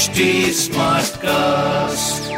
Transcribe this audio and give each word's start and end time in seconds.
HD 0.00 0.20
cast 1.16 2.32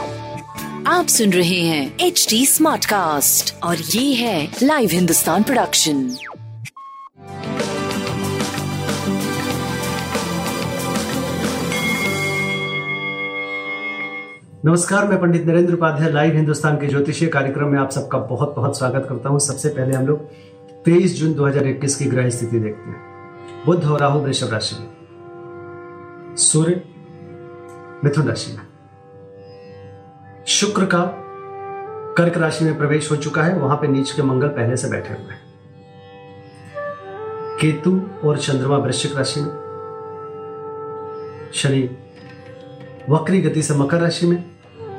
आप 0.89 1.07
सुन 1.07 1.33
रहे 1.33 1.61
हैं 1.61 1.99
एच 1.99 2.27
डी 2.31 2.47
स्मार्ट 2.47 2.85
कास्ट 2.85 3.63
और 3.63 3.77
ये 3.77 4.15
है 4.15 4.57
लाइव 4.63 4.89
हिंदुस्तान 4.93 5.43
प्रोडक्शन 5.43 6.17
नमस्कार 14.65 15.09
मैं 15.09 15.21
पंडित 15.21 15.47
नरेंद्र 15.47 15.75
उपाध्याय 15.75 16.13
लाइव 16.13 16.37
हिंदुस्तान 16.37 16.77
के 16.77 16.87
ज्योतिषीय 16.87 17.29
कार्यक्रम 17.29 17.69
में 17.69 17.79
आप 17.79 17.91
सबका 17.91 18.19
बहुत 18.19 18.55
बहुत 18.57 18.79
स्वागत 18.79 19.07
करता 19.09 19.29
हूँ। 19.29 19.39
सबसे 19.39 19.69
पहले 19.69 19.97
हम 19.97 20.07
लोग 20.07 20.31
23 20.85 21.19
जून 21.19 21.35
2021 21.35 21.95
की 21.95 22.05
ग्रह 22.05 22.31
स्थिति 22.31 22.59
देखते 22.59 22.91
हैं। 22.91 23.01
बुद्ध 23.67 23.85
और 23.85 24.01
राहु 24.01 24.21
वृषभ 24.21 24.51
राशि 24.53 24.77
में। 24.77 24.89
सूर्य 26.37 26.92
मिथुन 28.05 28.29
राशि 28.29 28.53
में। 28.53 28.67
शुक्र 30.47 30.85
का 30.85 31.19
कर्क 32.17 32.39
राशि 32.39 32.65
में 32.65 32.79
प्रवेश 32.79 33.11
हो 33.11 33.17
चुका 33.17 33.43
है, 33.43 33.59
वहाँ 33.59 33.77
पे 33.77 33.89
नीच 33.89 34.11
के 34.11 34.23
मंगल 34.23 34.49
पहले 34.49 34.77
से 34.77 34.89
बैठे 34.89 35.15
हुए 35.15 35.33
हैं। 35.33 35.53
केतु 37.61 38.03
और 38.25 38.39
चंद्रमा 38.39 38.77
वृश्चिक 38.77 39.17
राशि 39.17 39.41
में। 39.41 39.51
शनि 41.55 41.99
वक्री 43.11 43.41
गति 43.41 43.63
से 43.63 43.75
मकर 43.75 44.01
राशि 44.01 44.27
में 44.27 44.45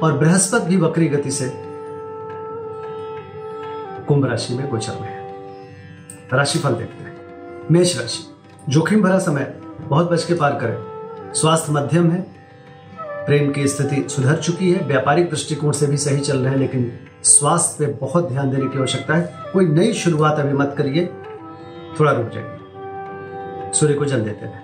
और 0.04 0.18
बृहस्पति 0.18 0.66
भी 0.66 0.78
वक्री 0.78 1.08
गति 1.08 1.32
से 1.32 1.54
कुंभ 4.08 4.26
राशि 4.26 4.54
में 4.54 4.70
गोचर 4.70 4.94
में 4.94 5.08
है। 5.08 5.34
राशिफल 6.34 6.74
देखते 6.74 7.04
हैं। 7.04 7.18
मेष 7.72 8.00
राशि, 8.00 8.36
जोखिम 8.70 9.02
भरा 9.02 9.20
समय, 9.20 9.62
बहुत 9.80 10.12
बच 10.12 10.24
के 10.24 10.34
पार 10.34 10.52
करें। 10.52 10.94
स्वास्थ्य 11.34 11.72
मध्यम 11.72 12.12
है 12.12 12.43
प्रेम 13.26 13.52
की 13.52 13.68
स्थिति 13.68 14.10
सुधर 14.10 14.36
चुकी 14.36 14.72
है। 14.72 14.86
व्यापारिक 14.86 15.30
दृष्टिकोण 15.30 15.72
से 15.72 15.88
भी 15.88 15.98
सही 15.98 16.20
चल 16.20 16.38
रहे 16.38 16.50
हैं, 16.50 16.58
लेकिन 16.58 17.00
स्वास्थ्य 17.24 17.86
पे 17.86 17.94
बहुत 17.94 18.30
ध्यान 18.30 18.50
देने 18.50 18.66
की 18.66 18.80
आवश्यकता 18.80 19.16
है। 19.16 19.34
कोई 19.54 19.66
नई 19.66 19.94
शुरुआत 19.94 20.40
अभी 20.40 20.54
मत 20.54 20.76
करिए। 20.78 21.10
थोड़ा 22.00 22.12
रुक 22.12 22.30
जाइए। 22.34 22.58
सूर्य 23.74 23.94
को 23.94 24.06
जल 24.06 24.22
देते 24.22 24.46
रहे। 24.46 24.64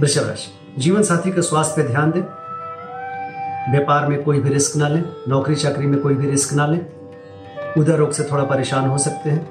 वृषभ 0.00 0.28
राशि, 0.28 0.80
जीवन 0.80 1.02
साथी 1.02 1.30
के 1.30 1.42
स्वास्थ्य 1.42 1.82
पे 1.82 1.88
ध्यान 1.88 2.10
दें। 2.10 2.20
व्यापार 3.72 4.06
में 4.06 4.22
कोई 4.22 4.40
भी 4.40 4.48
रिस्क 4.48 4.76
ना 4.76 4.88
लें। 4.88 5.04
नौकरी 5.28 5.54
चाकरी 5.54 5.86
में 5.86 6.00
कोई 6.00 6.14
भी 6.14 6.30
रिस्क 6.30 6.54
ना 6.54 6.66
लें। 6.66 6.86
उदर 7.78 7.96
रोग 7.96 8.12
से 8.12 8.22
थोड़ा 8.22 8.44
परेशान 8.44 8.88
हो 8.88 8.98
सकते 8.98 9.30
हैं। 9.30 9.44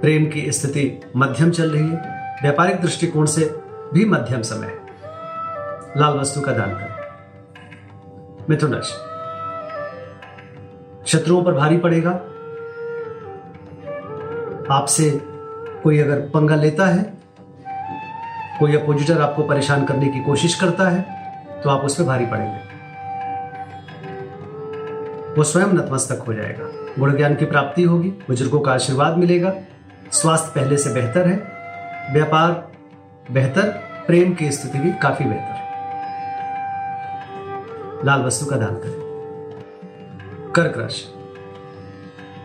प्रेम 0.00 0.26
की 0.26 0.52
स्थिति 0.52 1.00
मध्यम 1.16 1.50
चल 1.50 1.70
रही 1.70 1.88
है। 1.88 1.96
व्यापारिक 2.42 2.80
दृष्टिकोण 2.80 3.26
से 3.26 3.60
भी 3.94 4.04
मध्यम 4.04 4.42
समय 4.42 4.66
है। 4.66 4.79
लाल 5.96 6.18
वस्तु 6.18 6.40
का 6.40 6.52
दान 6.52 6.74
करें। 6.74 6.96
मिथुन 8.50 8.74
राशि 8.74 8.96
शत्रुओं 11.08 11.42
पर 11.44 11.52
भारी 11.52 11.76
पड़ेगा। 11.76 12.10
आपसे 14.70 15.10
कोई 15.82 15.98
अगर 15.98 16.20
पंगा 16.28 16.54
लेता 16.54 16.86
है, 16.86 17.02
कोई 18.58 18.76
अपोजिटर 18.76 19.20
आपको 19.20 19.42
परेशान 19.42 19.84
करने 19.84 20.08
की 20.08 20.20
कोशिश 20.20 20.54
करता 20.54 20.88
है 20.88 21.00
तो 21.62 21.70
आप 21.70 21.84
उस 21.84 21.96
पर 21.96 22.04
भारी 22.04 22.26
पड़ेंगे। 22.26 22.58
वो 25.34 25.44
स्वयं 25.44 25.72
नतमस्तक 25.74 26.24
हो 26.28 26.34
जाएगा। 26.34 26.64
गुण 26.98 27.16
ज्ञान 27.16 27.34
की 27.34 27.44
प्राप्ति 27.44 27.82
होगी, 27.82 28.08
बुज़ुर्गों 28.08 28.60
का 28.60 28.72
आशीर्वाद 28.72 29.16
मिलेगा। 29.16 29.52
स्वास्थ्य 30.12 30.52
पहले 30.54 30.76
से 30.76 30.92
बेहतर 30.92 31.28
है। 31.28 31.36
व्यापार 32.12 32.50
बेहतर, 33.30 33.68
प्रेम 34.06 34.32
की 34.34 34.50
स्थिति 34.52 34.78
भी 34.78 34.92
काफ़ी 34.92 35.24
बेहतर। 35.24 35.59
लाल 38.04 38.22
वस्तु 38.22 38.46
का 38.46 38.56
दान 38.56 38.74
करें। 38.74 39.10
कर्क 40.56 40.78
राशि। 40.78 41.14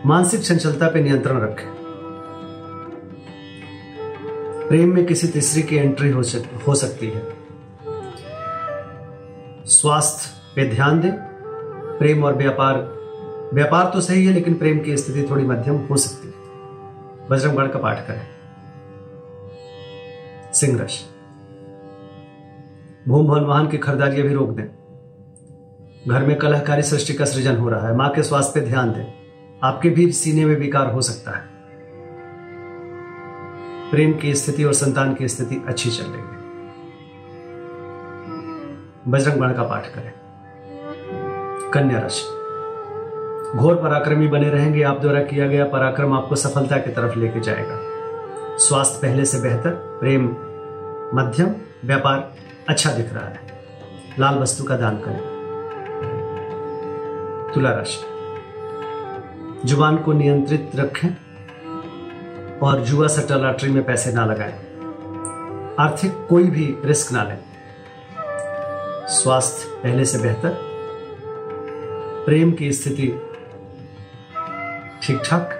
मानसिक 0.06 0.40
चंचलता 0.40 0.88
पर 0.88 1.00
नियंत्रण 1.00 1.40
रखें। 1.40 1.76
प्रेम 4.68 4.94
में 4.94 5.06
किसी 5.06 5.28
तीसरी 5.28 5.62
की 5.62 5.76
एंट्री 5.76 6.10
हो, 6.10 6.22
सक, 6.22 6.62
हो 6.68 6.74
सकती 6.74 7.10
है। 7.10 7.36
स्वास्थ्य 9.64 10.52
पे 10.56 10.70
ध्यान 10.70 11.00
दें। 11.00 11.12
प्रेम 11.98 12.24
और 12.24 12.34
व्यापार 12.34 12.96
व्यापार 13.54 13.90
तो 13.94 14.00
सही 14.00 14.26
है 14.26 14.32
लेकिन 14.32 14.54
प्रेम 14.54 14.80
की 14.80 14.96
स्थिति 14.96 15.30
थोड़ी 15.30 15.44
मध्यम 15.44 15.76
हो 15.76 15.96
सकती 15.96 16.28
है। 16.28 16.34
बजरंग 17.28 17.56
बाण 17.56 17.68
का 17.68 17.78
पाठ 17.78 18.06
करें। 18.06 18.26
सिंह 20.52 20.80
राशि। 20.80 21.04
भूम 23.08 23.26
भवन 23.26 23.40
वाहन 23.40 23.68
की 23.68 23.78
खरीदारी 23.78 24.22
भी 24.22 24.34
रोक 24.34 24.50
दें। 24.50 24.85
घर 26.08 26.24
में 26.24 26.38
कलहकारी 26.38 26.82
सृष्टि 26.82 27.14
का 27.14 27.24
सृजन 27.24 27.56
हो 27.56 27.68
रहा 27.68 27.88
है। 27.88 27.96
माँ 27.96 28.10
के 28.10 28.22
स्वास्थ्य 28.22 28.60
पे 28.60 28.66
ध्यान 28.66 28.92
दें। 28.92 29.12
आपके 29.62 29.90
भी 29.90 30.12
सीने 30.12 30.44
में 30.44 30.56
विकार 30.56 30.90
हो 30.90 31.00
सकता 31.00 31.36
है। 31.36 31.44
प्रेम 33.90 34.14
की 34.14 34.34
स्थिति 34.34 34.64
और 34.64 34.72
संतान 34.72 35.14
की 35.14 35.28
स्थिति 35.28 35.64
अच्छी 35.68 35.90
चल 35.90 36.04
रही 36.04 36.20
है। 36.20 36.36
बजरंग 39.08 39.40
बाण 39.40 39.52
का 39.52 39.62
पाठ 39.62 39.86
करें। 39.86 40.12
कन्या 41.70 42.00
राशि। 42.00 42.24
घोर 43.58 43.74
पराक्रमी 43.74 44.28
बने 44.28 44.48
रहेंगे। 44.48 44.82
आप 44.82 45.00
द्वारा 45.00 45.22
किया 45.22 45.48
गया 45.48 45.64
पराक्रम 45.64 46.12
आपको 46.12 46.36
सफलता 46.36 46.76
की 46.76 46.90
तरफ़ 46.90 47.18
लेके 47.18 47.40
जाएगा। 47.40 47.78
स्वास्थ्य 48.58 48.98
पहले 49.02 49.24
से 49.24 49.40
बेहतर, 49.40 49.70
प्रेम 49.70 50.24
मध्यम, 51.14 51.50
व्यापार 51.84 52.34
अच्छा 52.68 52.92
दिख 52.92 53.14
रहा 53.14 53.28
है। 53.28 53.40
लाल 54.18 54.38
वस्तु 54.38 54.64
का 54.64 54.76
दान 54.76 54.96
करें। 54.96 55.35
तुला 57.56 57.70
राशि 57.70 59.68
ज़ुबान 59.68 59.96
को 59.96 60.12
नियंत्रित 60.12 60.70
रखें 60.74 61.08
और 62.58 62.80
जुआ 62.80 63.06
सट्टा 63.08 63.36
लॉटरी 63.36 63.70
में 63.70 63.84
पैसे 63.84 64.12
ना 64.12 64.26
लगाएँ। 64.26 64.52
आर्थिक 65.80 66.26
कोई 66.28 66.44
भी 66.44 66.76
रिस्क 66.84 67.12
ना 67.12 67.22
लें। 67.22 67.38
स्वास्थ्य 69.08 69.68
पहले 69.82 70.04
से 70.04 70.18
बेहतर। 70.18 70.56
प्रेम 72.26 72.52
की 72.52 72.72
स्थिति 72.72 73.08
ठीक 75.02 75.22
ठाक 75.26 75.50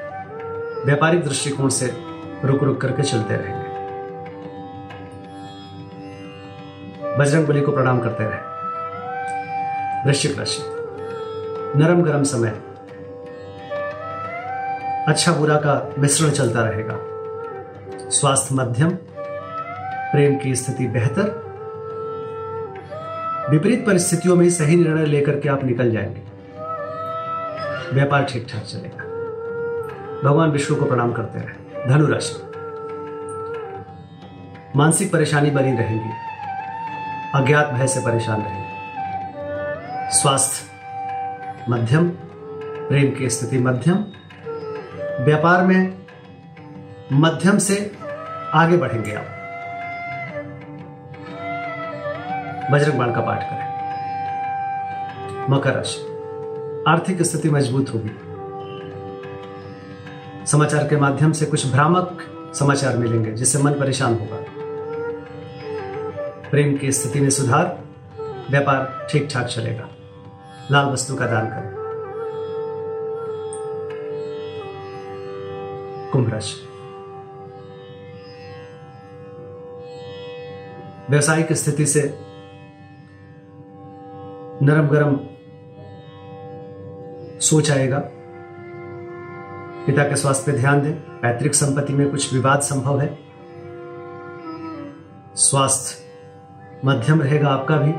व्यापारिक 0.86 1.24
दृष्टिकोण 1.24 1.68
से 1.68 1.92
रुक 2.44 2.62
रुक 2.62 2.80
करके 2.80 3.02
चलते 3.02 3.36
रहेंगे 3.36 3.66
बजरंग 7.18 7.46
बली 7.46 7.60
को 7.60 7.72
प्रणाम 7.72 8.00
करते 8.00 8.24
रहे। 8.24 8.40
वृश्चिक 10.06 10.38
राशि। 10.38 10.75
नरम 11.76 12.02
गरम 12.02 12.22
समय। 12.22 12.48
अच्छा 15.08 15.32
बुरा 15.32 15.56
का 15.56 15.94
मिश्रण 15.98 16.30
चलता 16.30 16.62
रहेगा। 16.62 16.96
स्वास्थ्य 18.10 18.54
मध्यम, 18.54 18.90
प्रेम 20.12 20.38
की 20.38 20.54
स्थिति 20.54 20.86
बेहतर। 20.86 21.46
विपरीत 23.50 23.86
परिस्थितियों 23.86 24.36
में 24.36 24.50
सही 24.50 24.76
निर्णय 24.76 25.04
लेकर 25.04 25.40
के 25.40 25.48
आप 25.48 25.64
निकल 25.64 25.90
जाएँगे। 25.90 26.20
व्यापार 27.94 28.24
ठीक 28.24 28.46
ठाक 28.52 28.62
चलेगा। 28.62 29.04
भगवान 30.28 30.50
विष्णु 30.50 30.78
को 30.78 30.84
प्रणाम 30.84 31.12
करते 31.12 31.38
रहे। 31.38 31.86
धनुराशि। 31.86 32.42
मानसिक 34.76 35.12
परेशानी 35.12 35.50
बनी 35.50 35.72
रहेगी। 35.72 36.10
अज्ञात 37.34 37.66
भय 37.66 37.86
से 37.86 38.00
परेशान 38.00 38.42
रहेंगे। 38.42 38.66
स्वास्थ्य 40.10 40.75
मध्यम, 41.68 42.08
प्रेम 42.88 43.18
की 43.18 43.30
स्थिति 43.30 43.58
मध्यम, 43.58 43.94
व्यापार 45.24 45.66
में 45.66 45.98
मध्यम 47.12 47.58
से 47.58 47.92
आगे 48.54 48.76
बढ़ेंगे 48.76 49.14
आप। 49.14 49.24
बजरंग 52.72 52.98
बाण 52.98 53.12
का 53.12 53.20
पाठ 53.20 53.40
करें। 53.42 53.66
मकर 55.50 55.74
राशि, 55.74 56.00
आर्थिक 56.88 57.22
स्थिति 57.22 57.50
मज़बूत 57.50 57.90
होगी। 57.94 58.10
समाचार 60.46 60.88
के 60.88 60.96
माध्यम 60.96 61.32
से 61.32 61.46
कुछ 61.46 61.72
भ्रामक 61.72 62.18
समाचार 62.54 62.96
मिलेंगे, 62.96 63.32
जिससे 63.32 63.58
मन 63.58 63.72
परेशान 63.72 64.14
होगा। 64.14 64.44
प्रेम 66.50 66.76
की 66.76 66.92
स्थिति 66.92 67.20
में 67.20 67.30
सुधार, 67.30 67.78
व्यापार 68.50 69.06
ठीक 69.10 69.28
ठाक 69.32 69.46
चलेगा। 69.46 69.88
लाल 70.70 70.86
वस्तु 70.86 71.16
का 71.16 71.26
दान 71.26 71.46
करें। 71.46 71.76
कुंभ 76.12 76.30
राशि। 76.32 76.68
व्यवसायिक 81.10 81.52
स्थिति 81.52 81.86
से 81.86 82.18
नरम 84.62 84.88
गरम 84.88 85.20
सोच 87.40 87.70
आएगा। 87.70 88.02
पिता 89.86 90.02
के 90.02 90.16
स्वास्थ्य 90.16 90.52
पर 90.52 90.58
ध्यान 90.58 90.82
दें। 90.82 90.92
पैतृक 90.92 91.54
संपत्ति 91.54 91.92
में 91.92 92.10
कुछ 92.10 92.34
विवाद 92.34 92.60
संभव 92.60 93.00
है। 93.00 93.18
स्वास्थ्य 95.34 96.06
मध्यम 96.84 97.22
रहेगा 97.22 97.48
आपका 97.48 97.76
भी। 97.76 97.92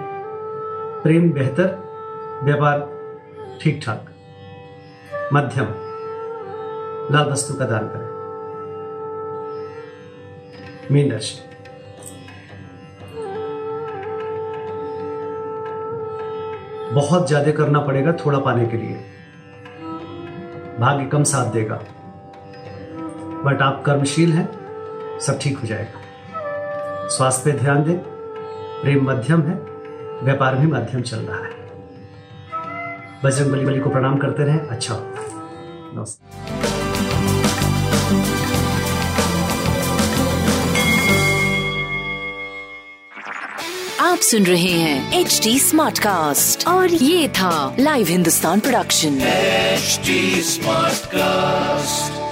प्रेम 1.03 1.31
बेहतर 1.31 1.86
व्यापार 2.43 2.79
ठीक 3.61 3.79
ठाक 3.85 4.09
मध्यम। 5.33 5.65
लाल 7.11 7.29
वस्तु 7.29 7.53
का 7.53 7.65
दान 7.65 7.87
करें। 7.87 8.05
मीन 10.91 11.11
राशि। 11.11 11.35
बहुत 16.93 17.27
ज़्यादा 17.27 17.51
करना 17.51 17.79
पड़ेगा 17.81 18.11
थोड़ा 18.25 18.39
पाने 18.39 18.65
के 18.65 18.77
लिए। 18.77 18.95
भाग्य 20.79 21.05
कम 21.05 21.23
साथ 21.23 21.51
देगा। 21.51 21.75
बट 23.45 23.61
आप 23.61 23.83
कर्मशील 23.85 24.31
हैं, 24.33 24.47
सब 25.19 25.39
ठीक 25.41 25.57
हो 25.57 25.67
जाएगा। 25.67 27.07
स्वास्थ्य 27.07 27.51
पे 27.51 27.57
ध्यान 27.59 27.83
दें, 27.83 27.97
प्रेम 28.81 29.09
मध्यम 29.09 29.41
है, 29.41 29.55
व्यापार 30.23 30.55
भी 30.55 30.67
मध्यम 30.67 31.01
चल 31.01 31.17
रहा 31.17 31.37
है। 31.37 31.66
बजरंग 33.23 33.51
बली 33.51 33.65
बली 33.65 33.79
को 33.79 33.89
प्रणाम 33.89 34.17
करते 34.17 34.43
रहें। 34.43 34.59
अच्छा। 34.59 34.95
नमस्ते। 35.95 36.35
आप 43.99 44.17
सुन 44.17 44.43
रहे 44.43 44.71
हैं 44.71 45.19
एच 45.19 45.39
डी 45.43 45.59
स्मार्ट 45.59 45.99
कास्ट 45.99 46.67
और 46.67 46.89
ये 46.89 47.27
था 47.29 47.75
live 47.79 48.07
Hindustan 48.07 48.59
production 48.59 49.19
H 49.21 49.99
smart 50.45 50.97
Smartcast. 50.97 52.26